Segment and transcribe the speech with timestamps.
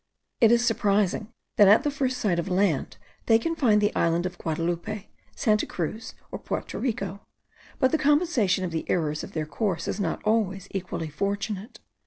[0.39, 4.25] It is surprising, that at the first sight of land, they can find the island
[4.25, 5.03] of Guadaloupe,
[5.35, 7.21] Santa Cruz, or Porto Rico;
[7.77, 11.81] but the compensation of the errors of their course is not always equally fortunate.